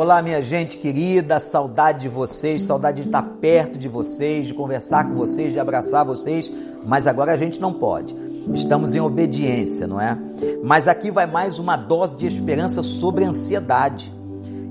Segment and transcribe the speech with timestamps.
[0.00, 5.06] Olá, minha gente querida, saudade de vocês, saudade de estar perto de vocês, de conversar
[5.06, 6.50] com vocês, de abraçar vocês,
[6.86, 8.16] mas agora a gente não pode.
[8.54, 10.18] Estamos em obediência, não é?
[10.64, 14.10] Mas aqui vai mais uma dose de esperança sobre ansiedade.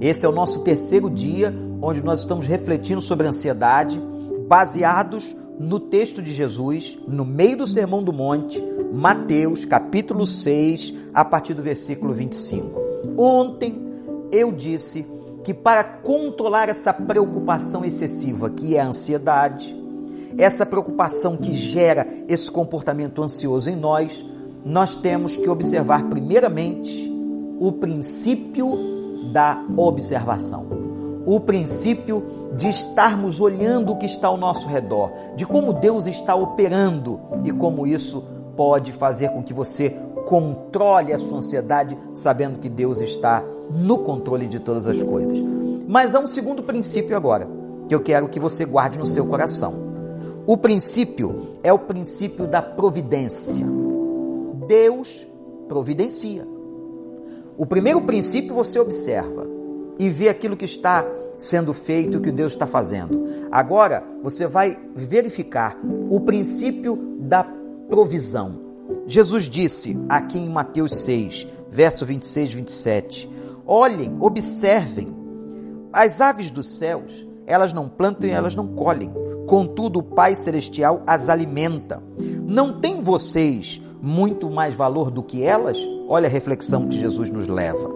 [0.00, 4.00] Esse é o nosso terceiro dia onde nós estamos refletindo sobre ansiedade,
[4.48, 11.22] baseados no texto de Jesus, no meio do Sermão do Monte, Mateus, capítulo 6, a
[11.22, 12.80] partir do versículo 25.
[13.18, 13.86] Ontem
[14.32, 15.17] eu disse
[15.48, 19.74] que para controlar essa preocupação excessiva que é a ansiedade,
[20.36, 24.22] essa preocupação que gera esse comportamento ansioso em nós,
[24.62, 27.10] nós temos que observar primeiramente
[27.58, 30.66] o princípio da observação.
[31.24, 32.22] O princípio
[32.54, 37.52] de estarmos olhando o que está ao nosso redor, de como Deus está operando e
[37.52, 38.22] como isso
[38.54, 39.96] pode fazer com que você
[40.28, 45.38] controle a sua ansiedade, sabendo que Deus está no controle de todas as coisas.
[45.88, 47.48] Mas há um segundo princípio agora,
[47.88, 49.88] que eu quero que você guarde no seu coração.
[50.46, 53.64] O princípio é o princípio da providência.
[54.66, 55.26] Deus
[55.66, 56.46] providencia.
[57.56, 59.46] O primeiro princípio você observa
[59.98, 61.06] e vê aquilo que está
[61.38, 63.48] sendo feito, o que Deus está fazendo.
[63.50, 65.78] Agora você vai verificar
[66.10, 67.42] o princípio da
[67.88, 68.67] provisão.
[69.08, 73.30] Jesus disse aqui em Mateus 6, verso 26 e 27,
[73.66, 75.16] Olhem, observem.
[75.90, 79.10] As aves dos céus, elas não plantam e elas não colhem.
[79.46, 82.02] Contudo, o Pai Celestial as alimenta.
[82.46, 85.78] Não tem vocês muito mais valor do que elas?
[86.06, 87.90] Olha a reflexão que Jesus nos leva.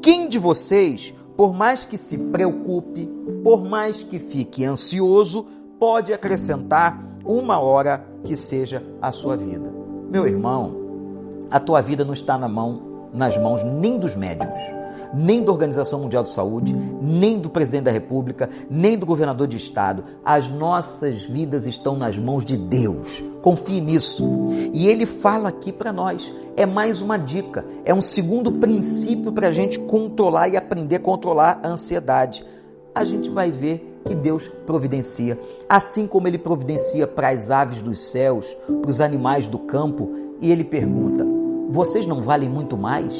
[0.00, 3.06] Quem de vocês, por mais que se preocupe,
[3.44, 5.46] por mais que fique ansioso,
[5.78, 9.81] pode acrescentar uma hora que seja a sua vida?
[10.12, 10.76] Meu irmão,
[11.50, 14.60] a tua vida não está na mão, nas mãos nem dos médicos
[15.14, 19.58] nem da Organização Mundial de Saúde, nem do presidente da República, nem do governador de
[19.58, 20.02] estado.
[20.24, 23.22] As nossas vidas estão nas mãos de Deus.
[23.42, 24.26] Confie nisso.
[24.72, 26.32] E ele fala aqui para nós.
[26.56, 31.00] É mais uma dica, é um segundo princípio para a gente controlar e aprender a
[31.00, 32.42] controlar a ansiedade.
[32.94, 35.38] A gente vai ver que Deus providencia.
[35.68, 40.50] Assim como ele providencia para as aves dos céus, para os animais do campo, e
[40.50, 41.24] ele pergunta:
[41.68, 43.14] vocês não valem muito mais?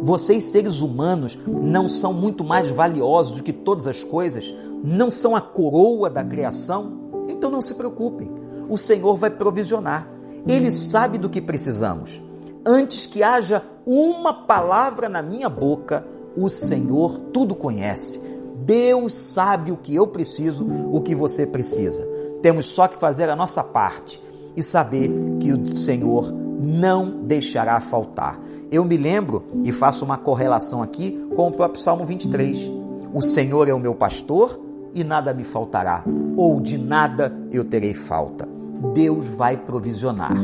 [0.00, 4.54] Vocês, seres humanos, não são muito mais valiosos do que todas as coisas?
[4.84, 6.92] Não são a coroa da criação?
[7.28, 8.30] Então não se preocupem,
[8.68, 10.08] o Senhor vai provisionar.
[10.46, 12.22] Ele sabe do que precisamos.
[12.64, 16.06] Antes que haja uma palavra na minha boca,
[16.36, 18.20] o Senhor tudo conhece.
[18.68, 22.06] Deus sabe o que eu preciso, o que você precisa.
[22.42, 24.22] Temos só que fazer a nossa parte
[24.54, 28.38] e saber que o Senhor não deixará faltar.
[28.70, 32.70] Eu me lembro e faço uma correlação aqui com o próprio Salmo 23.
[33.14, 34.60] O Senhor é o meu pastor
[34.94, 36.04] e nada me faltará,
[36.36, 38.46] ou de nada eu terei falta.
[38.92, 40.36] Deus vai provisionar.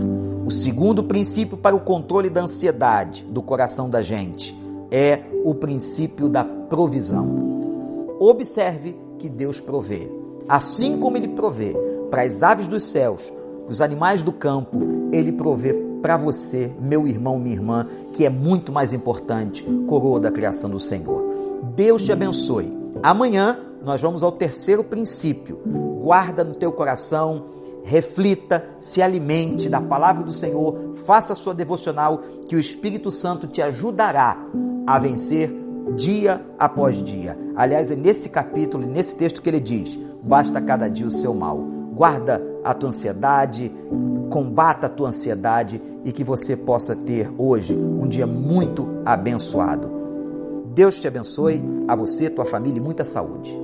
[0.47, 4.59] O segundo princípio para o controle da ansiedade do coração da gente
[4.91, 7.54] é o princípio da provisão.
[8.27, 10.11] Observe que Deus provê.
[10.49, 11.77] Assim como ele provê
[12.11, 13.31] para as aves dos céus,
[13.65, 14.79] para os animais do campo,
[15.13, 20.31] ele provê para você, meu irmão, minha irmã, que é muito mais importante, coroa da
[20.31, 21.23] criação do Senhor.
[21.77, 22.73] Deus te abençoe.
[23.03, 25.61] Amanhã nós vamos ao terceiro princípio.
[26.03, 27.45] Guarda no teu coração,
[27.85, 33.47] reflita, se alimente da palavra do Senhor, faça a sua devocional, que o Espírito Santo
[33.47, 34.39] te ajudará
[34.87, 35.64] a vencer
[35.97, 37.39] dia após dia.
[37.57, 41.59] Aliás, é nesse capítulo, nesse texto que ele diz: basta cada dia o seu mal.
[41.95, 43.73] Guarda a tua ansiedade,
[44.29, 49.91] combata a tua ansiedade e que você possa ter hoje um dia muito abençoado.
[50.75, 53.57] Deus te abençoe, a você, tua família e muita saúde.